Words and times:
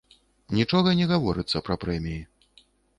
Нічога 0.59 0.95
не 1.01 1.05
гаворыцца 1.13 1.57
пра 1.71 1.75
прэміі. 1.87 2.21